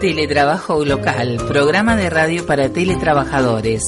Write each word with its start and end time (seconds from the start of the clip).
Teletrabajo 0.00 0.84
Local, 0.84 1.36
programa 1.48 1.96
de 1.96 2.10
radio 2.10 2.44
para 2.46 2.68
teletrabajadores. 2.68 3.84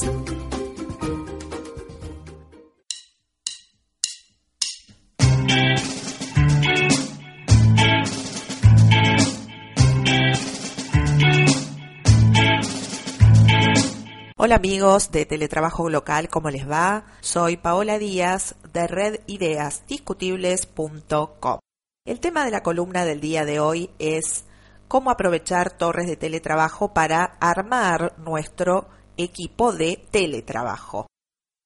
Hola 14.37 14.55
amigos 14.55 15.11
de 15.11 15.25
Teletrabajo 15.25 15.89
Local, 15.89 16.29
¿cómo 16.29 16.49
les 16.49 16.69
va? 16.69 17.03
Soy 17.21 17.57
Paola 17.57 17.99
Díaz 17.99 18.55
de 18.73 18.87
redideasdiscutibles.com. 18.87 21.59
El 22.05 22.19
tema 22.21 22.45
de 22.45 22.51
la 22.51 22.63
columna 22.63 23.03
del 23.03 23.19
día 23.19 23.43
de 23.43 23.59
hoy 23.59 23.89
es 23.99 24.45
cómo 24.87 25.11
aprovechar 25.11 25.77
torres 25.77 26.07
de 26.07 26.17
teletrabajo 26.17 26.93
para 26.93 27.37
armar 27.39 28.13
nuestro 28.17 28.87
equipo 29.17 29.73
de 29.73 30.05
teletrabajo. 30.11 31.07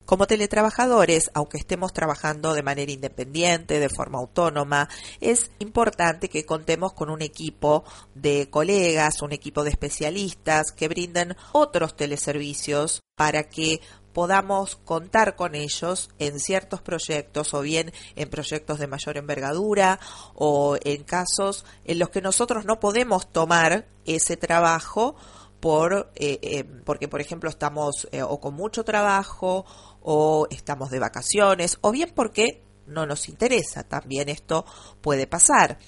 Como 0.05 0.27
teletrabajadores, 0.27 1.31
aunque 1.33 1.57
estemos 1.57 1.93
trabajando 1.93 2.53
de 2.53 2.63
manera 2.63 2.91
independiente, 2.91 3.79
de 3.79 3.87
forma 3.87 4.19
autónoma, 4.19 4.89
es 5.21 5.51
importante 5.59 6.27
que 6.27 6.45
contemos 6.45 6.91
con 6.93 7.09
un 7.09 7.21
equipo 7.21 7.85
de 8.13 8.49
colegas, 8.49 9.21
un 9.21 9.31
equipo 9.31 9.63
de 9.63 9.69
especialistas 9.69 10.71
que 10.75 10.89
brinden 10.89 11.37
otros 11.53 11.95
teleservicios 11.95 12.99
para 13.15 13.43
que 13.43 13.79
podamos 14.13 14.75
contar 14.75 15.35
con 15.35 15.55
ellos 15.55 16.09
en 16.19 16.39
ciertos 16.39 16.81
proyectos 16.81 17.53
o 17.53 17.61
bien 17.61 17.91
en 18.15 18.29
proyectos 18.29 18.79
de 18.79 18.87
mayor 18.87 19.17
envergadura 19.17 19.99
o 20.35 20.77
en 20.83 21.03
casos 21.03 21.65
en 21.85 21.99
los 21.99 22.09
que 22.09 22.21
nosotros 22.21 22.65
no 22.65 22.79
podemos 22.79 23.31
tomar 23.31 23.87
ese 24.05 24.37
trabajo 24.37 25.15
por 25.61 26.11
eh, 26.15 26.39
eh, 26.41 26.63
porque 26.83 27.07
por 27.07 27.21
ejemplo 27.21 27.49
estamos 27.49 28.07
eh, 28.11 28.23
o 28.23 28.39
con 28.41 28.55
mucho 28.55 28.83
trabajo 28.83 29.65
o 30.01 30.47
estamos 30.49 30.89
de 30.89 30.99
vacaciones 30.99 31.77
o 31.81 31.91
bien 31.91 32.11
porque 32.13 32.63
no 32.87 33.05
nos 33.05 33.29
interesa 33.29 33.83
también 33.83 34.27
esto 34.27 34.65
puede 34.99 35.27
pasar. 35.27 35.79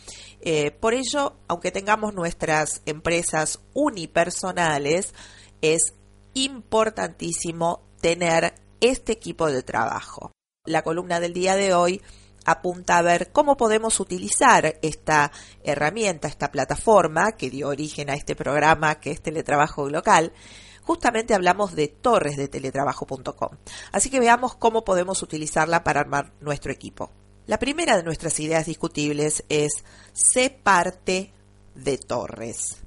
Por 0.80 0.94
ello 0.94 1.38
aunque 1.48 1.72
tengamos 1.72 2.14
nuestras 2.14 2.82
empresas 2.86 3.60
unipersonales 3.74 5.14
es 5.62 5.94
importantísimo 6.34 7.82
tener 8.04 8.54
este 8.82 9.14
equipo 9.14 9.50
de 9.50 9.64
trabajo 9.64 10.34
la 10.66 10.82
columna 10.82 11.20
del 11.20 11.34
día 11.34 11.56
de 11.56 11.74
hoy 11.74 12.02
apunta 12.46 12.98
a 12.98 13.02
ver 13.02 13.32
cómo 13.32 13.58
podemos 13.58 14.00
utilizar 14.00 14.78
esta 14.82 15.32
herramienta, 15.64 16.28
esta 16.28 16.52
plataforma 16.52 17.34
que 17.34 17.50
dio 17.50 17.70
origen 17.70 18.10
a 18.10 18.14
este 18.14 18.36
programa 18.36 18.96
que 18.96 19.12
es 19.12 19.22
Teletrabajo 19.22 19.90
Local. 19.90 20.32
Justamente 20.82 21.34
hablamos 21.34 21.76
de 21.76 21.88
torres 21.88 22.38
de 22.38 22.48
teletrabajo.com. 22.48 23.58
Así 23.92 24.10
que 24.10 24.22
veamos 24.22 24.56
cómo 24.56 24.86
podemos 24.86 25.22
utilizarla 25.22 25.84
para 25.84 26.00
armar 26.00 26.34
nuestro 26.40 26.72
equipo. 26.72 27.12
La 27.46 27.60
primera 27.60 27.98
de 27.98 28.04
nuestras 28.04 28.40
ideas 28.40 28.66
discutibles 28.66 29.44
es 29.50 29.84
sé 30.14 30.50
parte 30.50 31.34
de 31.76 31.98
torres. 31.98 32.78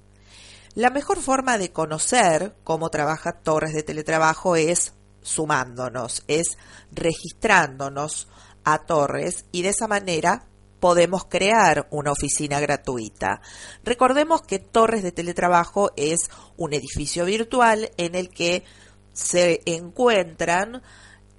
La 0.75 0.89
mejor 0.89 1.21
forma 1.21 1.59
de 1.59 1.73
conocer 1.73 2.55
cómo 2.65 2.91
trabaja 2.91 3.33
Torres 3.33 3.73
de 3.73 3.83
Teletrabajo 3.83 4.57
es 4.57 4.93
sumándonos, 5.27 6.23
es 6.29 6.57
registrándonos 6.93 8.29
a 8.65 8.79
Torres 8.79 9.45
y 9.53 9.63
de 9.63 9.71
esa 9.71 9.89
manera 9.89 10.47
podemos 10.81 11.25
crear 11.25 11.89
una 11.91 12.13
oficina 12.13 12.61
gratuita. 12.61 13.41
Recordemos 13.83 14.43
que 14.43 14.59
Torres 14.59 15.03
de 15.03 15.13
Teletrabajo 15.13 15.91
es 15.97 16.31
un 16.57 16.73
edificio 16.73 17.25
virtual 17.25 17.91
en 17.97 18.15
el 18.15 18.29
que 18.29 18.65
se 19.13 19.63
encuentran 19.65 20.83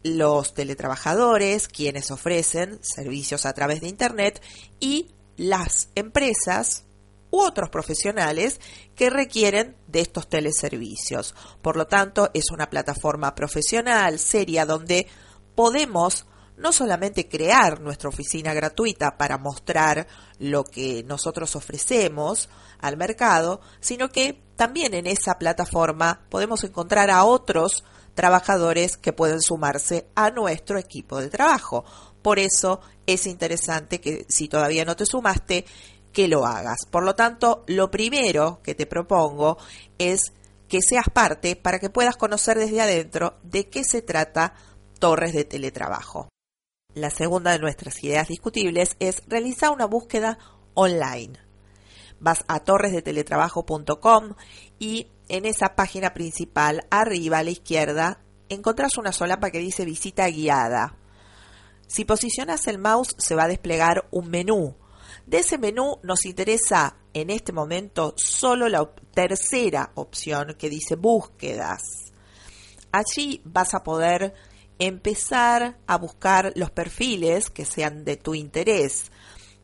los 0.04 0.54
teletrabajadores, 0.54 1.68
quienes 1.68 2.12
ofrecen 2.12 2.80
servicios 2.82 3.46
a 3.46 3.54
través 3.54 3.82
de 3.82 3.90
Internet, 3.90 4.42
y 4.80 5.12
las 5.38 5.90
empresas 5.96 6.87
u 7.30 7.40
otros 7.42 7.70
profesionales 7.70 8.60
que 8.96 9.10
requieren 9.10 9.76
de 9.88 10.02
estos 10.02 10.28
teleservicios. 10.28 11.36
Por 11.62 11.78
lo 11.78 11.88
tanto, 11.88 12.30
es 12.34 12.52
una 12.52 12.70
plataforma 12.70 13.36
profesional, 13.36 14.20
seria, 14.20 14.66
donde 14.66 15.08
podemos 15.56 16.26
no 16.58 16.72
solamente 16.72 17.30
crear 17.30 17.80
nuestra 17.82 18.10
oficina 18.10 18.54
gratuita 18.54 19.18
para 19.18 19.38
mostrar 19.38 20.08
lo 20.40 20.64
que 20.64 21.04
nosotros 21.04 21.56
ofrecemos 21.56 22.50
al 22.80 22.98
mercado, 22.98 23.62
sino 23.80 24.10
que 24.10 24.42
también 24.56 24.94
en 24.94 25.08
esa 25.08 25.38
plataforma 25.38 26.22
podemos 26.30 26.64
encontrar 26.64 27.12
a 27.12 27.24
otros 27.24 27.84
trabajadores 28.16 28.98
que 28.98 29.14
pueden 29.14 29.42
sumarse 29.42 30.08
a 30.16 30.32
nuestro 30.32 30.80
equipo 30.80 31.22
de 31.22 31.30
trabajo. 31.30 31.86
Por 32.24 32.40
eso 32.40 32.82
es 33.06 33.28
interesante 33.28 34.02
que 34.02 34.26
si 34.28 34.48
todavía 34.48 34.84
no 34.84 34.96
te 34.96 35.06
sumaste, 35.06 35.66
que 36.18 36.28
lo 36.28 36.48
hagas. 36.48 36.88
Por 36.90 37.04
lo 37.04 37.14
tanto, 37.14 37.64
lo 37.68 37.92
primero 37.92 38.60
que 38.64 38.74
te 38.74 38.88
propongo 38.88 39.60
es 40.00 40.34
que 40.68 40.82
seas 40.82 41.06
parte 41.14 41.56
para 41.56 41.78
que 41.78 41.92
puedas 41.92 42.18
conocer 42.18 42.58
desde 42.58 42.82
adentro 42.82 43.38
de 43.44 43.70
qué 43.70 43.84
se 43.84 44.02
trata 44.02 44.56
Torres 44.98 45.34
de 45.34 45.46
Teletrabajo. 45.46 46.28
La 46.96 47.12
segunda 47.12 47.52
de 47.52 47.60
nuestras 47.60 48.04
ideas 48.04 48.30
discutibles 48.30 48.98
es 49.00 49.22
realizar 49.28 49.70
una 49.70 49.86
búsqueda 49.86 50.40
online. 50.74 51.38
Vas 52.20 52.44
a 52.48 52.62
torresdeteletrabajo.com 52.62 54.34
y 54.80 55.12
en 55.30 55.46
esa 55.46 55.76
página 55.76 56.16
principal, 56.16 56.88
arriba 56.90 57.38
a 57.38 57.44
la 57.44 57.52
izquierda, 57.52 58.22
encontrás 58.50 58.98
una 58.98 59.12
solapa 59.12 59.52
que 59.52 59.60
dice 59.60 59.86
visita 59.86 60.28
guiada. 60.30 60.98
Si 61.86 62.06
posicionas 62.06 62.66
el 62.66 62.80
mouse 62.80 63.14
se 63.20 63.36
va 63.36 63.44
a 63.44 63.48
desplegar 63.48 64.08
un 64.10 64.32
menú. 64.32 64.76
De 65.28 65.40
ese 65.40 65.58
menú 65.58 66.00
nos 66.04 66.26
interesa 66.26 66.96
en 67.14 67.30
este 67.30 67.52
momento 67.52 68.14
solo 68.16 68.70
la 68.70 68.90
tercera 69.14 69.92
opción 69.96 70.56
que 70.58 70.70
dice 70.70 70.96
búsquedas. 70.96 71.82
Allí 72.94 73.42
vas 73.44 73.74
a 73.74 73.84
poder 73.84 74.34
empezar 74.80 75.80
a 75.86 75.98
buscar 75.98 76.54
los 76.56 76.72
perfiles 76.72 77.50
que 77.50 77.66
sean 77.66 78.06
de 78.06 78.16
tu 78.16 78.36
interés. 78.36 79.12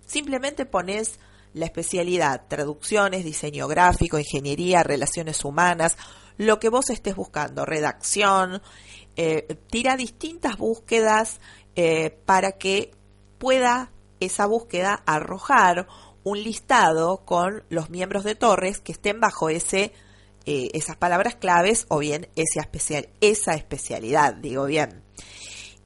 Simplemente 0.05 0.65
pones 0.65 1.17
la 1.53 1.63
especialidad, 1.63 2.45
traducciones, 2.49 3.23
diseño 3.23 3.69
gráfico, 3.69 4.19
ingeniería, 4.19 4.83
relaciones 4.83 5.45
humanas, 5.45 5.95
lo 6.35 6.59
que 6.59 6.67
vos 6.67 6.89
estés 6.89 7.15
buscando, 7.15 7.63
redacción, 7.63 8.61
eh, 9.15 9.57
tira 9.69 9.95
distintas 9.95 10.57
búsquedas 10.57 11.39
eh, 11.77 12.19
para 12.25 12.51
que 12.53 12.91
pueda 13.37 13.92
esa 14.25 14.45
búsqueda 14.45 15.03
arrojar 15.05 15.87
un 16.23 16.41
listado 16.41 17.25
con 17.25 17.63
los 17.69 17.89
miembros 17.89 18.23
de 18.23 18.35
Torres 18.35 18.79
que 18.79 18.93
estén 18.93 19.19
bajo 19.19 19.49
ese 19.49 19.93
eh, 20.45 20.71
esas 20.73 20.97
palabras 20.97 21.35
claves 21.35 21.85
o 21.87 21.99
bien 21.99 22.27
esa, 22.35 22.59
especial, 22.59 23.07
esa 23.21 23.53
especialidad, 23.53 24.33
digo 24.33 24.65
bien. 24.65 25.01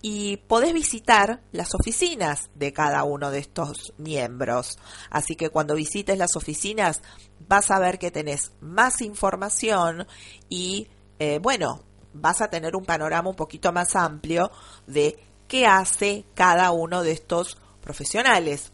Y 0.02 0.38
podés 0.38 0.74
visitar 0.74 1.42
las 1.52 1.75
oficinas 1.75 2.50
de 2.56 2.74
cada 2.74 3.03
uno 3.03 3.30
de 3.30 3.40
estos 3.40 3.94
miembros. 3.98 4.80
Así 5.12 5.36
que 5.36 5.50
cuando 5.50 5.75
visites 5.75 6.18
las 6.18 6.36
oficinas 6.36 7.02
vas 7.48 7.69
a 7.69 7.80
ver 7.80 8.00
que 8.00 8.09
tenés 8.09 8.52
más 8.59 9.02
información 9.02 10.08
y, 10.50 10.88
eh, 11.19 11.40
bueno, 11.40 11.84
vas 12.14 12.42
a 12.42 12.50
tener 12.50 12.75
un 12.75 12.86
panorama 12.86 13.30
un 13.30 13.36
poquito 13.36 13.72
más 13.72 13.96
amplio 13.96 14.52
de 14.88 15.19
qué 15.48 15.68
hace 15.68 16.25
cada 16.34 16.72
uno 16.72 17.04
de 17.04 17.12
estos 17.12 17.58
profesionales 17.88 18.74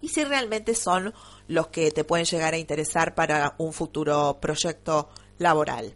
y 0.00 0.08
si 0.08 0.24
realmente 0.24 0.74
son 0.74 1.14
los 1.46 1.68
que 1.68 1.92
te 1.92 2.02
pueden 2.02 2.26
llegar 2.26 2.52
a 2.52 2.58
interesar 2.58 3.14
para 3.14 3.54
un 3.58 3.72
futuro 3.72 4.38
proyecto 4.40 5.08
laboral. 5.38 5.94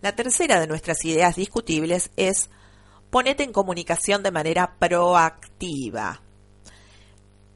La 0.00 0.16
tercera 0.16 0.58
de 0.58 0.66
nuestras 0.66 1.04
ideas 1.04 1.36
discutibles 1.36 2.10
es 2.16 2.48
ponete 3.10 3.42
en 3.42 3.52
comunicación 3.52 4.22
de 4.22 4.30
manera 4.30 4.78
proactiva. 4.78 6.22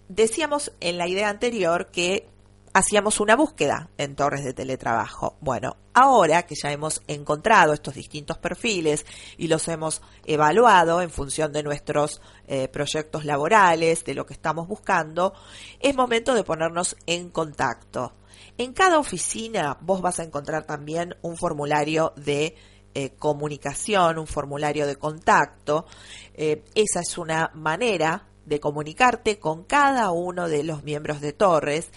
Decíamos 0.08 0.72
en 0.80 0.98
la 0.98 1.08
idea 1.08 1.30
anterior 1.30 1.90
que 1.90 2.28
hacíamos 2.72 3.20
una 3.20 3.36
búsqueda 3.36 3.90
en 3.98 4.14
torres 4.14 4.44
de 4.44 4.54
teletrabajo. 4.54 5.36
Bueno, 5.40 5.76
ahora 5.92 6.44
que 6.44 6.54
ya 6.60 6.72
hemos 6.72 7.02
encontrado 7.06 7.72
estos 7.72 7.94
distintos 7.94 8.38
perfiles 8.38 9.04
y 9.36 9.48
los 9.48 9.68
hemos 9.68 10.02
evaluado 10.24 11.02
en 11.02 11.10
función 11.10 11.52
de 11.52 11.62
nuestros 11.62 12.20
eh, 12.46 12.68
proyectos 12.68 13.24
laborales, 13.24 14.04
de 14.04 14.14
lo 14.14 14.26
que 14.26 14.34
estamos 14.34 14.68
buscando, 14.68 15.34
es 15.80 15.94
momento 15.94 16.34
de 16.34 16.44
ponernos 16.44 16.96
en 17.06 17.30
contacto. 17.30 18.14
En 18.58 18.72
cada 18.72 18.98
oficina 18.98 19.78
vos 19.80 20.00
vas 20.00 20.20
a 20.20 20.24
encontrar 20.24 20.64
también 20.64 21.16
un 21.22 21.36
formulario 21.36 22.12
de 22.16 22.54
eh, 22.94 23.10
comunicación, 23.18 24.18
un 24.18 24.26
formulario 24.26 24.86
de 24.86 24.96
contacto. 24.96 25.86
Eh, 26.34 26.64
esa 26.74 27.00
es 27.00 27.16
una 27.16 27.50
manera 27.54 28.28
de 28.44 28.60
comunicarte 28.60 29.38
con 29.38 29.64
cada 29.64 30.10
uno 30.10 30.48
de 30.48 30.64
los 30.64 30.82
miembros 30.82 31.20
de 31.20 31.32
Torres 31.32 31.90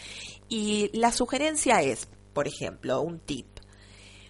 y 0.50 0.90
la 0.98 1.12
sugerencia 1.12 1.82
es, 1.82 2.08
por 2.34 2.48
ejemplo, 2.48 3.02
un 3.02 3.20
tip. 3.20 3.48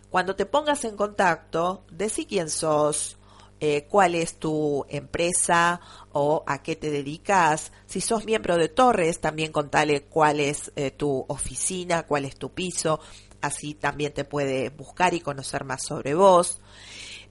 Cuando 0.09 0.35
te 0.35 0.45
pongas 0.45 0.85
en 0.85 0.95
contacto, 0.95 1.83
decí 1.91 2.25
quién 2.25 2.50
sos, 2.50 3.17
eh, 3.59 3.85
cuál 3.89 4.15
es 4.15 4.38
tu 4.38 4.85
empresa 4.89 5.79
o 6.12 6.44
a 6.45 6.62
qué 6.62 6.75
te 6.75 6.89
dedicas. 6.91 7.71
Si 7.85 8.01
sos 8.01 8.25
miembro 8.25 8.57
de 8.57 8.69
Torres, 8.69 9.19
también 9.19 9.51
contale 9.51 10.03
cuál 10.03 10.39
es 10.39 10.71
eh, 10.75 10.91
tu 10.91 11.25
oficina, 11.27 12.03
cuál 12.03 12.25
es 12.25 12.35
tu 12.35 12.53
piso. 12.53 13.00
Así 13.41 13.73
también 13.73 14.13
te 14.13 14.23
puede 14.23 14.69
buscar 14.69 15.13
y 15.13 15.19
conocer 15.19 15.63
más 15.63 15.83
sobre 15.85 16.15
vos. 16.15 16.59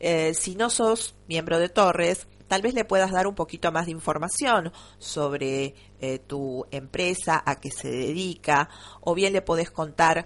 Eh, 0.01 0.35
si 0.35 0.55
no 0.55 0.71
sos 0.71 1.15
miembro 1.29 1.59
de 1.59 1.69
Torres, 1.69 2.27
tal 2.55 2.63
vez 2.63 2.75
le 2.75 2.85
puedas 2.85 3.11
dar 3.11 3.27
un 3.27 3.35
poquito 3.35 3.73
más 3.73 3.87
de 3.87 3.91
información 3.91 4.73
sobre 4.99 5.75
tu 6.29 6.65
empresa, 6.71 7.43
a 7.45 7.59
qué 7.59 7.73
se 7.73 7.91
dedica, 7.91 8.69
o 9.01 9.13
bien 9.13 9.33
le 9.33 9.43
podés 9.43 9.73
contar 9.73 10.25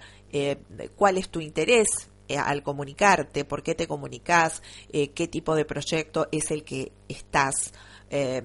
cuál 0.94 1.16
es 1.16 1.30
tu 1.30 1.40
interés 1.40 2.10
eh, 2.28 2.36
al 2.36 2.62
comunicarte, 2.62 3.46
por 3.46 3.62
qué 3.62 3.74
te 3.74 3.88
comunicas, 3.88 4.62
eh, 4.92 5.12
qué 5.12 5.28
tipo 5.28 5.54
de 5.54 5.64
proyecto 5.64 6.28
es 6.30 6.50
el 6.50 6.62
que 6.62 6.92
estás 7.08 7.72
eh, 8.10 8.42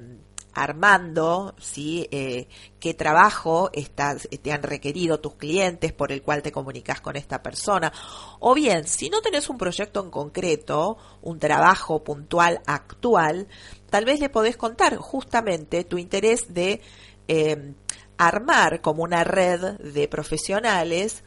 armando, 0.53 1.55
¿sí? 1.59 2.07
qué 2.79 2.94
trabajo 2.94 3.69
estás, 3.73 4.27
te 4.41 4.51
han 4.51 4.63
requerido 4.63 5.19
tus 5.19 5.35
clientes 5.35 5.94
por 5.94 6.11
el 6.11 6.21
cual 6.21 6.41
te 6.41 6.51
comunicas 6.51 7.01
con 7.01 7.15
esta 7.15 7.41
persona. 7.41 7.91
O 8.39 8.53
bien, 8.53 8.88
si 8.88 9.09
no 9.09 9.21
tenés 9.21 9.50
un 9.50 9.57
proyecto 9.57 10.03
en 10.03 10.11
concreto, 10.11 10.97
un 11.21 11.39
trabajo 11.39 12.03
puntual 12.03 12.61
actual, 12.65 13.47
tal 13.89 14.05
vez 14.05 14.19
le 14.19 14.29
podés 14.29 14.57
contar 14.57 14.97
justamente 14.97 15.83
tu 15.83 15.97
interés 15.97 16.53
de 16.53 16.81
armar 18.17 18.81
como 18.81 19.03
una 19.03 19.23
red 19.23 19.77
de 19.79 20.07
profesionales 20.07 21.23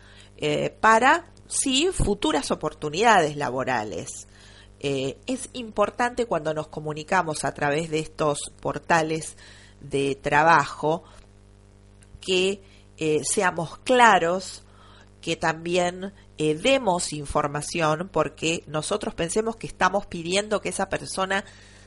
para 0.81 1.33
sí 1.49 1.89
futuras 1.93 2.51
oportunidades 2.51 3.37
laborales. 3.37 4.29
Eh, 4.81 5.19
es 5.27 5.49
importante 5.55 6.27
cuando 6.27 6.53
nos 6.53 6.69
comunicamos 6.69 7.45
a 7.45 7.53
través 7.53 7.91
de 7.91 7.99
estos 7.99 8.53
portales 8.61 9.37
de 9.81 10.17
trabajo 10.17 11.05
que 12.21 12.63
eh, 12.99 13.23
seamos 13.25 13.79
claros, 13.79 14.65
que 15.21 15.37
también 15.37 16.13
eh, 16.39 16.55
demos 16.55 17.13
información, 17.13 18.11
porque 18.13 18.65
nosotros 18.67 19.15
pensemos 19.15 19.57
que 19.57 19.67
estamos 19.67 20.07
pidiendo 20.07 20.61
que 20.61 20.69
esa 20.69 20.89
persona 20.89 21.45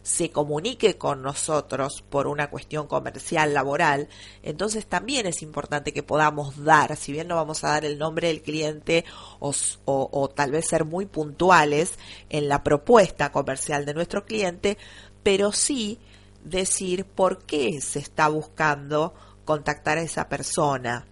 se 0.10 0.32
comunique 0.32 0.98
con 0.98 1.22
nosotros 1.22 2.04
por 2.10 2.26
una 2.26 2.50
cuestión 2.50 2.88
comercial, 2.88 3.54
laboral, 3.54 4.10
entonces 4.42 4.88
también 4.88 5.28
es 5.28 5.44
importante 5.44 5.94
que 5.94 6.02
podamos 6.02 6.64
dar, 6.64 6.98
si 6.98 7.12
bien 7.12 7.28
no 7.28 7.36
vamos 7.36 7.64
a 7.64 7.70
dar 7.70 7.86
el 7.86 8.00
nombre 8.00 8.30
del 8.30 8.42
cliente 8.42 9.06
o, 9.40 10.30
tal 10.30 10.52
vez 10.52 10.68
ser 10.68 10.84
muy 10.84 11.06
puntuales 11.06 12.00
en 12.32 12.50
la 12.50 12.64
propuesta 12.64 13.32
comercial 13.32 13.86
de 13.86 13.94
nuestro 13.94 14.26
cliente, 14.26 14.80
pero 15.22 15.52
sí 15.52 16.00
decir 16.44 17.06
por 17.06 17.46
qué 17.46 17.80
se 17.80 18.00
está 18.00 18.30
buscando 18.30 19.14
contactar 19.46 20.00
a 20.00 20.02
esa 20.02 20.28
persona. 20.28 21.06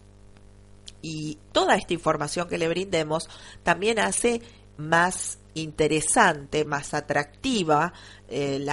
Y 1.03 1.37
toda 1.51 1.75
esta 1.75 1.93
información 1.93 2.49
que 2.49 2.57
le 2.57 2.67
brindemos 2.67 3.29
también 3.61 3.99
hace 3.99 4.41
más 4.75 5.37
interesante, 5.61 6.65
más 6.65 6.93
atractiva, 6.93 7.93
eh, 8.27 8.65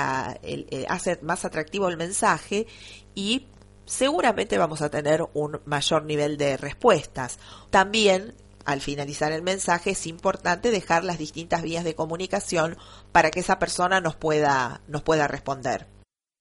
eh, 0.42 0.86
hace 0.88 1.19
más 1.22 1.44
atractivo 1.44 1.88
el 1.88 1.96
mensaje 1.96 2.66
y 3.14 3.46
seguramente 3.86 4.58
vamos 4.58 4.82
a 4.82 4.90
tener 4.90 5.25
un 5.34 5.60
mayor 5.64 6.04
nivel 6.04 6.36
de 6.36 6.56
respuestas. 6.56 7.38
También 7.70 8.34
al 8.64 8.81
finalizar 8.81 9.32
el 9.32 9.42
mensaje 9.42 9.90
es 9.90 10.06
importante 10.06 10.70
dejar 10.70 11.04
las 11.04 11.19
distintas 11.19 11.62
vías 11.62 11.84
de 11.84 11.94
comunicación 11.94 12.76
para 13.12 13.30
que 13.30 13.40
esa 13.40 13.58
persona 13.58 14.00
nos 14.00 14.16
pueda, 14.16 14.80
nos 14.88 15.02
pueda 15.02 15.28
responder. 15.28 15.87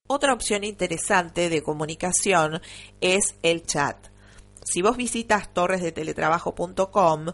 Otra 0.06 0.34
opción 0.34 0.64
interesante 0.64 1.48
de 1.48 1.62
comunicación 1.62 2.60
es 3.00 3.36
el 3.42 3.62
chat. 3.62 4.13
Si 4.64 4.80
vos 4.80 4.96
visitas 4.96 5.52
torresdeteletrabajo.com, 5.52 7.26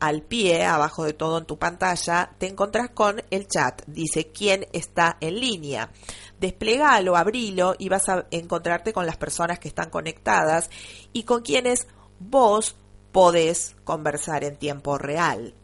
al 0.00 0.22
pie, 0.22 0.64
abajo 0.64 1.04
de 1.04 1.14
todo 1.14 1.38
en 1.38 1.46
tu 1.46 1.58
pantalla, 1.58 2.34
te 2.36 2.46
encontrás 2.46 2.90
con 2.90 3.22
el 3.30 3.48
chat. 3.48 3.82
Dice 3.86 4.28
quién 4.28 4.66
está 4.72 5.16
en 5.20 5.40
línea. 5.40 5.90
Desplegalo, 6.38 7.16
abrilo 7.16 7.74
y 7.78 7.88
vas 7.88 8.10
a 8.10 8.26
encontrarte 8.30 8.92
con 8.92 9.06
las 9.06 9.16
personas 9.16 9.58
que 9.58 9.68
están 9.68 9.88
conectadas 9.88 10.68
y 11.14 11.22
con 11.22 11.40
quienes 11.40 11.86
vos 12.20 12.76
podés 13.12 13.76
conversar 13.84 14.44
en 14.44 14.56
tiempo 14.56 14.98
real. 14.98 15.54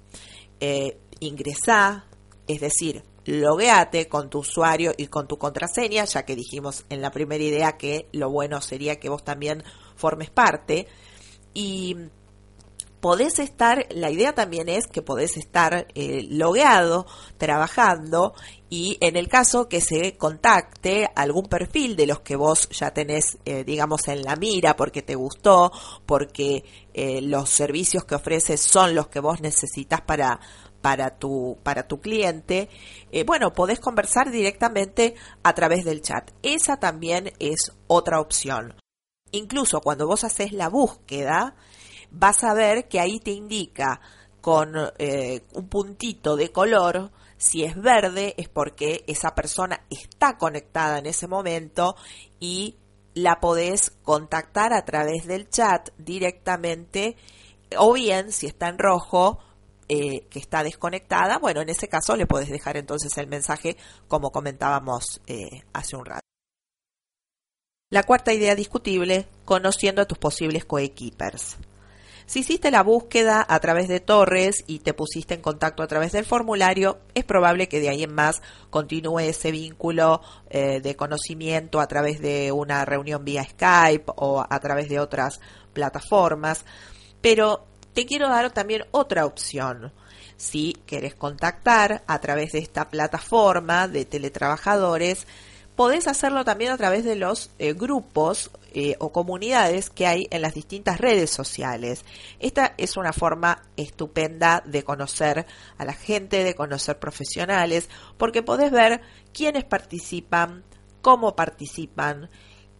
Eh, 0.58 0.98
ingresá, 1.20 2.06
es 2.46 2.60
decir, 2.62 3.04
logueate 3.26 4.08
con 4.08 4.30
tu 4.30 4.38
usuario 4.38 4.94
y 4.96 5.08
con 5.08 5.28
tu 5.28 5.36
contraseña, 5.36 6.06
ya 6.06 6.24
que 6.24 6.34
dijimos 6.34 6.86
en 6.88 7.02
la 7.02 7.10
primera 7.10 7.44
idea 7.44 7.76
que 7.76 8.08
lo 8.12 8.30
bueno 8.30 8.62
sería 8.62 8.98
que 8.98 9.10
vos 9.10 9.22
también 9.22 9.62
formes 9.96 10.30
parte 10.30 10.88
y 11.54 11.96
podés 13.00 13.38
estar, 13.38 13.86
la 13.90 14.10
idea 14.10 14.34
también 14.34 14.68
es 14.68 14.86
que 14.86 15.02
podés 15.02 15.36
estar 15.36 15.86
eh, 15.94 16.26
logueado, 16.30 17.06
trabajando 17.38 18.34
y 18.68 18.98
en 19.00 19.16
el 19.16 19.28
caso 19.28 19.68
que 19.68 19.80
se 19.80 20.16
contacte 20.16 21.08
algún 21.16 21.46
perfil 21.46 21.96
de 21.96 22.06
los 22.06 22.20
que 22.20 22.36
vos 22.36 22.68
ya 22.70 22.92
tenés, 22.92 23.38
eh, 23.44 23.64
digamos, 23.64 24.06
en 24.08 24.22
la 24.22 24.36
mira 24.36 24.76
porque 24.76 25.02
te 25.02 25.14
gustó, 25.14 25.72
porque 26.06 26.64
eh, 26.94 27.20
los 27.22 27.48
servicios 27.50 28.04
que 28.04 28.14
ofreces 28.14 28.60
son 28.60 28.94
los 28.94 29.08
que 29.08 29.20
vos 29.20 29.40
necesitas 29.40 30.02
para 30.02 30.40
para 30.80 31.18
tu 31.18 31.58
para 31.62 31.86
tu 31.86 32.00
cliente 32.00 32.70
bueno 33.26 33.52
podés 33.52 33.80
conversar 33.80 34.30
directamente 34.30 35.14
a 35.42 35.54
través 35.54 35.84
del 35.84 36.00
chat. 36.00 36.30
Esa 36.42 36.78
también 36.78 37.34
es 37.38 37.72
otra 37.86 38.18
opción 38.18 38.74
incluso 39.32 39.80
cuando 39.80 40.06
vos 40.06 40.24
haces 40.24 40.52
la 40.52 40.68
búsqueda, 40.68 41.54
vas 42.10 42.44
a 42.44 42.54
ver 42.54 42.88
que 42.88 43.00
ahí 43.00 43.20
te 43.20 43.30
indica 43.30 44.00
con 44.40 44.74
eh, 44.98 45.42
un 45.52 45.68
puntito 45.68 46.36
de 46.36 46.50
color, 46.50 47.10
si 47.36 47.64
es 47.64 47.74
verde 47.80 48.34
es 48.36 48.48
porque 48.48 49.04
esa 49.06 49.34
persona 49.34 49.84
está 49.90 50.36
conectada 50.36 50.98
en 50.98 51.06
ese 51.06 51.26
momento 51.26 51.96
y 52.38 52.76
la 53.14 53.40
podés 53.40 53.90
contactar 54.02 54.72
a 54.72 54.84
través 54.84 55.26
del 55.26 55.48
chat 55.48 55.90
directamente 55.98 57.16
o 57.76 57.92
bien 57.92 58.32
si 58.32 58.46
está 58.46 58.68
en 58.68 58.78
rojo 58.78 59.38
eh, 59.88 60.26
que 60.30 60.38
está 60.38 60.62
desconectada, 60.62 61.38
bueno, 61.38 61.62
en 61.62 61.68
ese 61.68 61.88
caso 61.88 62.14
le 62.14 62.26
podés 62.26 62.48
dejar 62.48 62.76
entonces 62.76 63.16
el 63.18 63.26
mensaje 63.26 63.76
como 64.06 64.30
comentábamos 64.30 65.20
eh, 65.26 65.62
hace 65.72 65.96
un 65.96 66.04
rato. 66.04 66.29
La 67.92 68.04
cuarta 68.04 68.32
idea 68.32 68.54
discutible, 68.54 69.26
conociendo 69.44 70.00
a 70.00 70.04
tus 70.04 70.16
posibles 70.16 70.64
coequippers. 70.64 71.56
Si 72.24 72.38
hiciste 72.38 72.70
la 72.70 72.84
búsqueda 72.84 73.44
a 73.48 73.58
través 73.58 73.88
de 73.88 73.98
Torres 73.98 74.62
y 74.68 74.78
te 74.78 74.94
pusiste 74.94 75.34
en 75.34 75.40
contacto 75.40 75.82
a 75.82 75.88
través 75.88 76.12
del 76.12 76.24
formulario, 76.24 77.00
es 77.14 77.24
probable 77.24 77.68
que 77.68 77.80
de 77.80 77.88
ahí 77.88 78.04
en 78.04 78.14
más 78.14 78.42
continúe 78.70 79.18
ese 79.18 79.50
vínculo 79.50 80.22
eh, 80.50 80.80
de 80.80 80.94
conocimiento 80.94 81.80
a 81.80 81.88
través 81.88 82.20
de 82.20 82.52
una 82.52 82.84
reunión 82.84 83.24
vía 83.24 83.42
Skype 83.42 84.12
o 84.14 84.46
a 84.48 84.60
través 84.60 84.88
de 84.88 85.00
otras 85.00 85.40
plataformas. 85.72 86.64
Pero 87.20 87.66
te 87.92 88.06
quiero 88.06 88.28
dar 88.28 88.52
también 88.52 88.84
otra 88.92 89.26
opción. 89.26 89.92
Si 90.36 90.76
quieres 90.86 91.16
contactar 91.16 92.04
a 92.06 92.20
través 92.20 92.52
de 92.52 92.60
esta 92.60 92.88
plataforma 92.88 93.88
de 93.88 94.04
teletrabajadores, 94.04 95.26
podés 95.80 96.08
hacerlo 96.08 96.44
también 96.44 96.72
a 96.72 96.76
través 96.76 97.04
de 97.04 97.16
los 97.16 97.52
eh, 97.58 97.72
grupos 97.72 98.50
eh, 98.74 98.96
o 98.98 99.12
comunidades 99.12 99.88
que 99.88 100.06
hay 100.06 100.28
en 100.30 100.42
las 100.42 100.52
distintas 100.52 101.00
redes 101.00 101.30
sociales. 101.30 102.04
Esta 102.38 102.74
es 102.76 102.98
una 102.98 103.14
forma 103.14 103.62
estupenda 103.78 104.62
de 104.66 104.84
conocer 104.84 105.46
a 105.78 105.84
la 105.86 105.94
gente, 105.94 106.44
de 106.44 106.54
conocer 106.54 106.98
profesionales, 106.98 107.88
porque 108.18 108.42
podés 108.42 108.70
ver 108.70 109.00
quiénes 109.32 109.64
participan, 109.64 110.64
cómo 111.00 111.34
participan, 111.34 112.28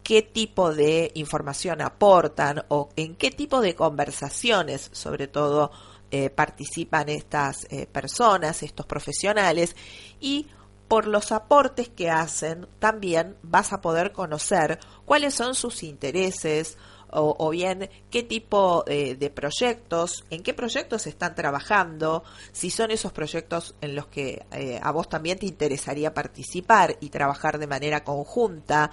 qué 0.03 0.21
tipo 0.21 0.71
de 0.71 1.09
información 1.15 1.81
aportan 1.81 2.65
o 2.67 2.89
en 2.97 3.15
qué 3.15 3.31
tipo 3.31 3.61
de 3.61 3.73
conversaciones, 3.73 4.91
sobre 4.93 5.25
todo, 5.27 5.71
eh, 6.11 6.29
participan 6.29 7.09
estas 7.09 7.65
personas, 7.91 8.61
estos 8.61 8.85
profesionales 8.85 9.75
y 10.19 10.45
por 10.91 11.07
los 11.07 11.31
aportes 11.31 11.87
que 11.87 12.09
hacen, 12.09 12.67
también 12.79 13.37
vas 13.43 13.71
a 13.71 13.79
poder 13.79 14.11
conocer 14.11 14.77
cuáles 15.05 15.33
son 15.33 15.55
sus 15.55 15.83
intereses 15.83 16.77
o, 17.09 17.49
bien 17.49 17.89
qué 18.09 18.23
tipo 18.23 18.83
eh, 18.87 19.15
de 19.15 19.29
proyectos, 19.29 20.25
en 20.29 20.43
qué 20.43 20.53
proyectos 20.53 21.07
están 21.07 21.33
trabajando, 21.33 22.25
si 22.51 22.69
son 22.69 22.91
esos 22.91 23.13
proyectos 23.13 23.73
en 23.79 23.95
los 23.95 24.07
que 24.07 24.45
eh, 24.51 24.81
a 24.83 24.91
vos 24.91 25.07
también 25.07 25.39
te 25.39 25.45
interesaría 25.45 26.13
participar 26.13 26.97
y 26.99 27.07
trabajar 27.07 27.57
de 27.57 27.67
manera 27.67 28.03
conjunta. 28.03 28.91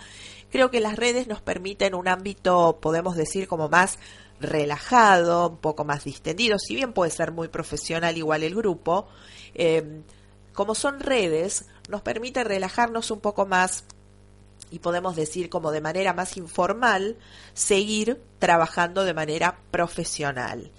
Creo 0.53 0.71
que 0.71 0.79
las 0.79 0.95
redes 0.95 1.27
nos 1.27 1.43
permiten 1.43 1.97
un 1.97 2.07
ámbito, 2.07 2.79
podemos 2.81 3.17
decir, 3.17 3.49
como 3.49 3.69
más 3.69 3.99
relajado, 4.39 5.49
un 5.49 5.57
poco 5.57 5.85
más 5.85 6.05
distendido, 6.05 6.61
si 6.61 6.77
bien 6.77 6.93
puede 6.93 7.11
ser 7.11 7.33
muy 7.33 7.49
profesional 7.49 8.17
igual 8.17 8.45
el 8.45 8.55
grupo, 8.55 9.09
eh, 9.55 10.03
como 10.59 10.75
son 10.75 10.99
redes, 10.99 11.67
nos 11.89 12.03
permite 12.03 12.45
relajarnos 12.45 13.11
un 13.11 13.21
poco 13.21 13.47
más 13.47 13.85
y 14.71 14.81
podemos 14.81 15.17
decir 15.17 15.49
como 15.49 15.71
de 15.71 15.81
manera 15.81 16.13
más 16.13 16.37
informal, 16.37 17.17
seguir 17.55 18.21
trabajando 18.39 19.05
de 19.05 19.15
manera 19.15 19.59
profesional. 19.71 20.71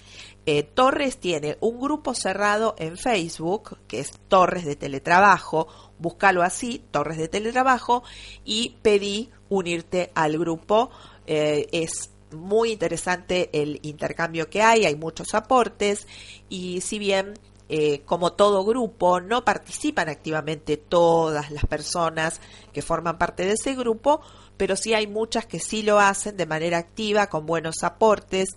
Eh, 0.45 0.63
Torres 0.63 1.17
tiene 1.17 1.57
un 1.59 1.79
grupo 1.79 2.13
cerrado 2.13 2.75
en 2.77 2.97
Facebook, 2.97 3.77
que 3.87 3.99
es 3.99 4.13
Torres 4.27 4.65
de 4.65 4.75
Teletrabajo, 4.75 5.67
búscalo 5.99 6.43
así, 6.43 6.83
Torres 6.91 7.17
de 7.17 7.27
Teletrabajo, 7.27 8.03
y 8.45 8.75
pedí 8.81 9.29
unirte 9.49 10.11
al 10.15 10.37
grupo. 10.37 10.89
Eh, 11.27 11.67
es 11.71 12.11
muy 12.31 12.71
interesante 12.71 13.49
el 13.53 13.79
intercambio 13.81 14.49
que 14.49 14.61
hay, 14.61 14.85
hay 14.85 14.95
muchos 14.95 15.33
aportes 15.33 16.07
y 16.47 16.81
si 16.81 16.99
bien 16.99 17.33
eh, 17.71 18.01
como 18.03 18.33
todo 18.33 18.65
grupo, 18.65 19.21
no 19.21 19.45
participan 19.45 20.09
activamente 20.09 20.75
todas 20.75 21.51
las 21.51 21.65
personas 21.67 22.41
que 22.73 22.81
forman 22.81 23.19
parte 23.19 23.45
de 23.45 23.53
ese 23.53 23.75
grupo, 23.75 24.21
pero 24.57 24.75
sí 24.75 24.95
hay 24.95 25.05
muchas 25.05 25.45
que 25.45 25.59
sí 25.59 25.83
lo 25.83 25.99
hacen 25.99 26.35
de 26.35 26.47
manera 26.47 26.79
activa, 26.79 27.27
con 27.27 27.45
buenos 27.45 27.83
aportes 27.83 28.49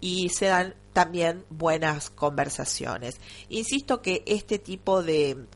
y 0.00 0.30
se 0.30 0.46
dan 0.46 0.74
también 0.92 1.44
buenas 1.48 2.10
conversaciones. 2.10 3.20
Insisto 3.50 4.02
que 4.02 4.24
este 4.26 4.58
tipo 4.58 5.02
de, 5.04 5.46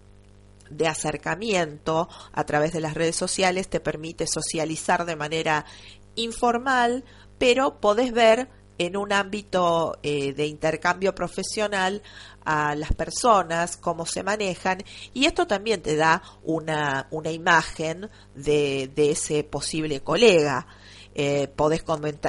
de 0.70 0.86
acercamiento 0.86 2.08
a 2.32 2.44
través 2.44 2.72
de 2.72 2.80
las 2.80 2.94
redes 2.94 3.16
sociales 3.16 3.68
te 3.68 3.80
permite 3.80 4.28
socializar 4.28 5.04
de 5.04 5.16
manera 5.16 5.66
informal, 6.14 7.04
pero 7.38 7.80
podés 7.80 8.12
ver 8.12 8.48
en 8.80 8.96
un 8.96 9.12
ámbito 9.12 9.98
eh, 10.02 10.32
de 10.32 10.46
intercambio 10.46 11.14
profesional 11.14 12.02
a 12.46 12.74
las 12.74 12.94
personas, 12.94 13.76
cómo 13.76 14.06
se 14.06 14.22
manejan, 14.22 14.78
y 15.12 15.26
esto 15.26 15.46
también 15.46 15.82
te 15.82 15.96
da 15.96 16.22
una, 16.44 17.06
una 17.10 17.30
imagen 17.30 18.08
de, 18.34 18.90
de 18.94 19.10
ese 19.10 19.44
posible 19.44 20.00
colega. 20.00 20.66
Eh, 21.14 21.48
podés 21.54 21.84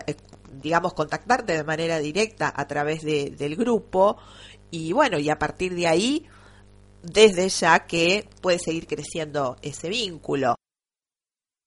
eh, 0.06 0.16
digamos, 0.62 0.94
contactarte 0.94 1.54
de 1.54 1.64
manera 1.64 2.00
directa 2.00 2.54
a 2.54 2.68
través 2.68 3.02
de, 3.02 3.30
del 3.30 3.56
grupo 3.56 4.18
y 4.72 4.92
bueno, 4.92 5.20
y 5.20 5.30
a 5.30 5.40
partir 5.40 5.74
de 5.74 5.88
ahí, 5.88 6.28
desde 7.02 7.48
ya 7.48 7.86
que 7.86 8.28
puede 8.42 8.60
seguir 8.60 8.88
creciendo 8.88 9.56
ese 9.62 9.88
vínculo. 9.88 10.56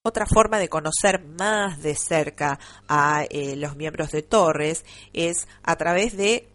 Otra 0.07 0.27
forma 0.27 0.59
de 0.59 0.69
conocer 0.69 1.25
más 1.25 1.81
de 1.81 1.95
cerca 1.95 2.59
a 2.87 3.23
eh, 3.27 3.55
los 3.55 3.75
miembros 3.75 4.11
de 4.11 4.21
Torres 4.21 4.85
es 5.13 5.47
a 5.63 5.77
través 5.77 6.15
de 6.15 6.47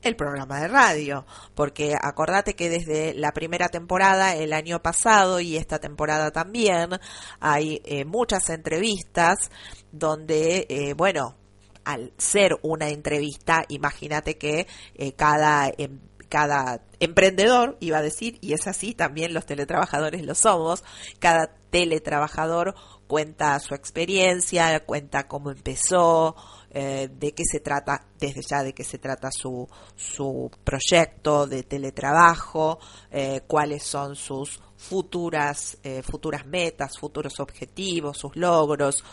el 0.00 0.16
programa 0.16 0.58
de 0.58 0.68
radio, 0.68 1.26
porque 1.54 1.94
acordate 2.00 2.56
que 2.56 2.70
desde 2.70 3.12
la 3.12 3.32
primera 3.32 3.68
temporada, 3.68 4.34
el 4.34 4.54
año 4.54 4.80
pasado 4.80 5.38
y 5.40 5.58
esta 5.58 5.80
temporada 5.80 6.30
también, 6.30 6.92
hay 7.40 7.82
eh, 7.84 8.06
muchas 8.06 8.48
entrevistas 8.48 9.50
donde, 9.92 10.66
eh, 10.70 10.94
bueno, 10.94 11.36
al 11.84 12.10
ser 12.16 12.56
una 12.62 12.88
entrevista, 12.88 13.66
imagínate 13.68 14.38
que 14.38 14.66
cada 15.14 15.70
em, 15.76 16.00
cada 16.34 16.80
emprendedor, 16.98 17.76
iba 17.78 17.98
a 17.98 18.02
decir, 18.02 18.38
y 18.40 18.54
es 18.54 18.66
así, 18.66 18.92
también 18.92 19.34
los 19.34 19.46
teletrabajadores 19.46 20.26
lo 20.26 20.34
somos, 20.34 20.82
cada 21.20 21.54
teletrabajador 21.70 22.74
cuenta 23.06 23.58
su 23.60 23.74
experiencia, 23.74 24.84
cuenta 24.84 25.26
cómo 25.28 25.50
empezó, 25.50 26.36
eh, 26.70 27.08
de 27.12 27.32
qué 27.32 27.44
se 27.44 27.60
trata, 27.60 28.06
desde 28.18 28.40
ya 28.42 28.62
de 28.62 28.72
qué 28.72 28.82
se 28.82 28.98
trata 28.98 29.30
su, 29.30 29.68
su 29.94 30.50
proyecto 30.64 31.46
de 31.46 31.62
teletrabajo, 31.62 32.78
eh, 33.10 33.42
cuáles 33.46 33.84
son 33.84 34.16
sus 34.16 34.60
futuras, 34.76 35.78
eh, 35.82 36.02
futuras 36.02 36.44
metas, 36.46 36.98
futuros 36.98 37.38
objetivos, 37.40 38.18
sus 38.18 38.34
logros. 38.36 39.04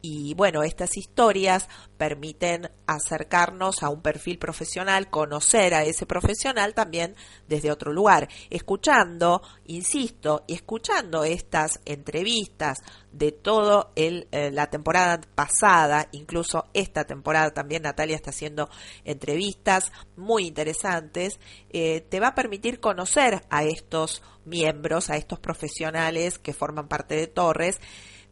Y 0.00 0.34
bueno, 0.34 0.62
estas 0.62 0.96
historias 0.96 1.68
permiten 1.96 2.70
acercarnos 2.86 3.82
a 3.82 3.88
un 3.88 4.00
perfil 4.00 4.38
profesional, 4.38 5.10
conocer 5.10 5.74
a 5.74 5.84
ese 5.84 6.06
profesional 6.06 6.74
también 6.74 7.16
desde 7.48 7.72
otro 7.72 7.92
lugar, 7.92 8.28
escuchando, 8.50 9.42
insisto, 9.66 10.44
escuchando 10.46 11.24
estas 11.24 11.80
entrevistas 11.84 12.78
de 13.12 13.32
todo 13.32 13.90
el, 13.96 14.28
la 14.30 14.70
temporada 14.70 15.20
pasada, 15.34 16.08
incluso 16.12 16.66
esta 16.74 17.04
temporada 17.04 17.50
también 17.50 17.82
Natalia 17.82 18.16
está 18.16 18.30
haciendo 18.30 18.68
entrevistas 19.04 19.90
muy 20.16 20.46
interesantes, 20.46 21.40
eh, 21.70 22.02
te 22.02 22.20
va 22.20 22.28
a 22.28 22.34
permitir 22.34 22.78
conocer 22.78 23.42
a 23.50 23.64
estos 23.64 24.22
miembros, 24.44 25.10
a 25.10 25.16
estos 25.16 25.40
profesionales 25.40 26.38
que 26.38 26.54
forman 26.54 26.88
parte 26.88 27.16
de 27.16 27.26
Torres, 27.26 27.80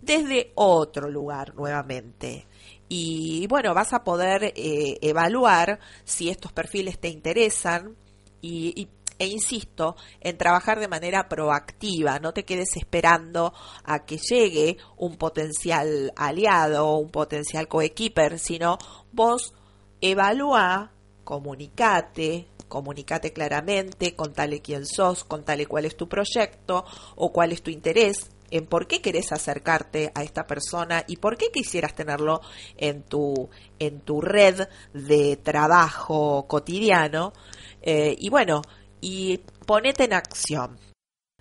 desde 0.01 0.53
otro 0.55 1.11
lugar 1.11 1.55
nuevamente. 1.55 2.47
Y 2.89 3.47
bueno, 3.49 3.75
vas 3.75 3.93
a 3.93 4.05
poder 4.05 4.53
eh, 4.55 4.99
evaluar 5.01 5.81
si 6.05 6.29
estos 6.31 6.53
perfiles 6.53 6.99
te 6.99 7.09
interesan 7.09 7.97
y 8.41 8.89
e 9.19 9.27
insisto 9.27 9.97
en 10.21 10.37
trabajar 10.37 10.81
de 10.81 10.89
manera 10.89 11.29
proactiva, 11.29 12.19
no 12.19 12.33
te 12.33 12.45
quedes 12.45 12.77
esperando 12.77 13.55
a 13.85 14.05
que 14.05 14.19
llegue 14.19 14.77
un 14.97 15.17
potencial 15.17 16.13
aliado 16.17 16.87
o 16.87 16.99
un 16.99 17.11
potencial 17.11 17.69
coequiper, 17.69 18.39
sino 18.39 18.79
vos 19.13 19.55
evalúa, 20.01 20.93
comunicate, 21.25 22.49
comunicate 22.69 23.33
claramente, 23.33 24.15
contale 24.15 24.61
quién 24.61 24.87
sos, 24.87 25.25
contale 25.25 25.67
cuál 25.67 25.87
es 25.87 25.97
tu 25.97 26.09
proyecto 26.09 26.85
o 27.15 27.33
cuál 27.33 27.53
es 27.53 27.63
tu 27.63 27.71
interés 27.71 28.31
en 28.51 28.67
por 28.67 28.87
qué 28.87 29.01
querés 29.01 29.33
acercarte 29.33 30.13
a 30.15 30.23
esta 30.23 30.47
persona 30.47 31.05
y 31.07 31.17
por 31.17 31.37
qué 31.37 31.51
quisieras 31.53 31.95
tenerlo 31.95 32.41
en 32.77 33.03
tu, 33.03 33.49
en 33.79 34.01
tu 34.01 34.21
red 34.21 34.69
de 34.93 35.37
trabajo 35.37 36.47
cotidiano. 36.49 37.33
Eh, 37.83 38.17
y 38.19 38.31
bueno, 38.31 38.63
y 39.01 39.39
ponete 39.67 40.05
en 40.05 40.15
acción. 40.15 40.79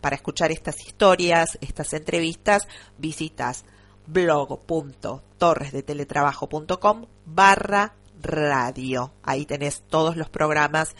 Para 0.01 0.15
escuchar 0.15 0.51
estas 0.51 0.75
historias, 0.85 1.57
estas 1.62 1.93
entrevistas, 1.93 2.67
visitas 2.97 3.65
blog.torresdeteletrabajo.com 4.07 7.05
barra 7.25 7.95
radio. 8.21 9.13
Ahí 9.24 9.45
tenés 9.45 9.83
todos 9.88 10.17
los 10.17 10.29
programas 10.29 10.95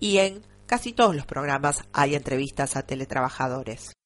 y 0.00 0.18
en 0.18 0.42
casi 0.66 0.92
todos 0.92 1.14
los 1.14 1.26
programas 1.26 1.84
hay 1.92 2.14
entrevistas 2.14 2.76
a 2.76 2.82
teletrabajadores. 2.82 3.97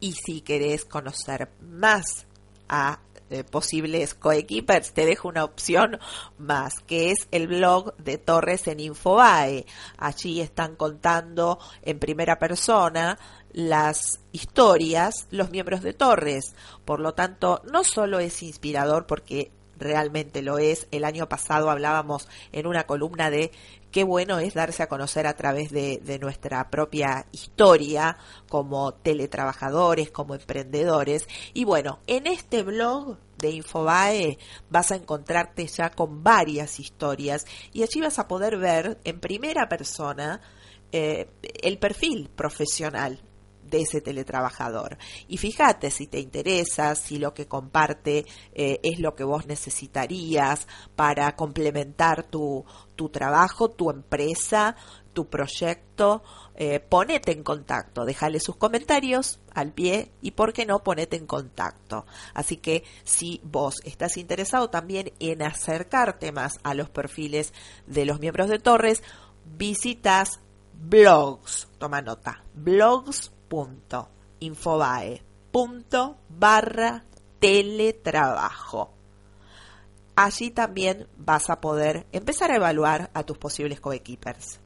Y 0.00 0.12
si 0.12 0.40
querés 0.42 0.84
conocer 0.84 1.50
más 1.60 2.26
a 2.68 3.00
eh, 3.28 3.42
posibles 3.42 4.14
coequippers, 4.14 4.92
te 4.92 5.04
dejo 5.04 5.28
una 5.28 5.42
opción 5.42 5.98
más, 6.38 6.74
que 6.86 7.10
es 7.10 7.26
el 7.32 7.48
blog 7.48 7.96
de 7.96 8.18
Torres 8.18 8.68
en 8.68 8.78
Infobae. 8.78 9.66
Allí 9.98 10.40
están 10.40 10.76
contando 10.76 11.58
en 11.82 11.98
primera 11.98 12.38
persona 12.38 13.18
las 13.52 14.20
historias 14.30 15.26
los 15.30 15.50
miembros 15.50 15.82
de 15.82 15.92
Torres. 15.92 16.54
Por 16.84 17.00
lo 17.00 17.14
tanto, 17.14 17.62
no 17.72 17.82
solo 17.82 18.20
es 18.20 18.42
inspirador 18.42 19.06
porque 19.06 19.50
realmente 19.76 20.42
lo 20.42 20.58
es. 20.58 20.86
El 20.90 21.04
año 21.04 21.28
pasado 21.28 21.70
hablábamos 21.70 22.28
en 22.52 22.66
una 22.66 22.84
columna 22.84 23.30
de 23.30 23.50
qué 23.96 24.04
bueno 24.04 24.38
es 24.40 24.52
darse 24.52 24.82
a 24.82 24.88
conocer 24.88 25.26
a 25.26 25.36
través 25.36 25.70
de, 25.70 26.18
nuestra 26.20 26.68
propia 26.68 27.24
historia 27.32 28.18
como 28.46 28.92
teletrabajadores, 28.92 30.10
como 30.10 30.34
emprendedores. 30.34 31.26
Y 31.54 31.64
bueno, 31.64 32.00
en 32.06 32.26
este 32.26 32.62
blog 32.62 33.16
de 33.38 33.52
Infobae 33.52 34.36
vas 34.68 34.92
a 34.92 34.96
encontrarte 34.96 35.66
ya 35.66 35.88
con 35.92 36.22
varias 36.22 36.78
historias 36.78 37.46
y 37.72 37.84
allí 37.84 38.02
vas 38.02 38.18
a 38.18 38.28
poder 38.28 38.58
ver 38.58 38.98
en 39.04 39.18
primera 39.18 39.66
persona 39.66 40.42
eh, 40.92 41.30
el 41.62 41.78
perfil 41.78 42.28
profesional 42.36 43.22
de 43.68 43.82
ese 43.82 44.00
teletrabajador. 44.00 44.98
Y 45.28 45.38
fíjate 45.38 45.90
si 45.90 46.06
te 46.06 46.20
interesa, 46.20 46.94
si 46.94 47.18
lo 47.18 47.34
que 47.34 47.46
comparte 47.46 48.26
eh, 48.54 48.80
es 48.82 48.98
lo 49.00 49.14
que 49.14 49.24
vos 49.24 49.46
necesitarías 49.46 50.66
para 50.94 51.34
complementar 51.36 52.24
tu, 52.24 52.64
tu 52.94 53.08
trabajo, 53.08 53.70
tu 53.70 53.90
empresa, 53.90 54.76
tu 55.16 55.28
proyecto, 55.30 56.22
eh, 56.56 56.78
ponete 56.78 57.32
en 57.32 57.42
contacto, 57.42 58.04
déjale 58.04 58.38
sus 58.38 58.56
comentarios 58.56 59.40
al 59.54 59.72
pie 59.72 60.12
y 60.20 60.32
por 60.32 60.52
qué 60.52 60.66
no 60.66 60.82
ponete 60.82 61.16
en 61.16 61.26
contacto. 61.26 62.04
Así 62.34 62.58
que 62.58 62.84
si 63.04 63.40
vos 63.42 63.76
estás 63.84 64.18
interesado 64.18 64.68
también 64.68 65.12
en 65.18 65.42
acercarte 65.42 66.32
más 66.32 66.58
a 66.64 66.74
los 66.74 66.90
perfiles 66.90 67.54
de 67.86 68.04
los 68.04 68.20
miembros 68.20 68.50
de 68.50 68.58
Torres, 68.58 69.02
visitas 69.44 70.40
blogs, 70.74 71.68
toma 71.78 72.02
nota, 72.02 72.44
blogs 72.54 73.32
infobae 74.40 75.22
barra 76.28 77.04
teletrabajo. 77.38 78.92
allí 80.16 80.50
también 80.50 81.06
vas 81.16 81.50
a 81.50 81.60
poder 81.60 82.06
empezar 82.12 82.50
a 82.50 82.56
evaluar 82.56 83.10
a 83.14 83.22
tus 83.22 83.38
posibles 83.38 83.80
coequippers. 83.80 84.60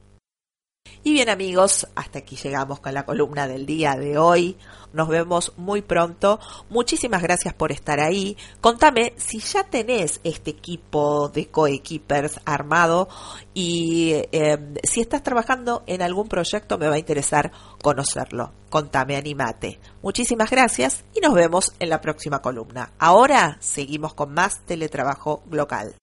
Y 1.03 1.13
bien 1.13 1.29
amigos, 1.29 1.87
hasta 1.95 2.19
aquí 2.19 2.35
llegamos 2.35 2.79
con 2.79 2.93
la 2.93 3.05
columna 3.05 3.47
del 3.47 3.65
día 3.65 3.95
de 3.95 4.19
hoy. 4.19 4.55
Nos 4.93 5.07
vemos 5.07 5.53
muy 5.57 5.81
pronto. 5.81 6.39
Muchísimas 6.69 7.23
gracias 7.23 7.55
por 7.55 7.71
estar 7.71 7.99
ahí. 7.99 8.37
Contame 8.59 9.13
si 9.17 9.39
ya 9.39 9.63
tenés 9.63 10.21
este 10.23 10.51
equipo 10.51 11.29
de 11.29 11.47
coequippers 11.47 12.39
armado 12.45 13.09
y 13.55 14.13
em, 14.31 14.75
si 14.83 15.01
estás 15.01 15.23
trabajando 15.23 15.83
en 15.87 16.03
algún 16.03 16.27
proyecto 16.27 16.77
me 16.77 16.87
va 16.87 16.95
a 16.95 16.99
interesar 16.99 17.51
conocerlo. 17.81 18.51
Contame, 18.69 19.15
animate. 19.15 19.79
Muchísimas 20.03 20.51
gracias 20.51 21.03
y 21.15 21.19
nos 21.19 21.33
vemos 21.33 21.73
en 21.79 21.89
la 21.89 21.99
próxima 21.99 22.43
columna. 22.43 22.91
Ahora 22.99 23.57
seguimos 23.59 24.13
con 24.13 24.35
más 24.35 24.63
teletrabajo 24.67 25.41
local. 25.49 25.95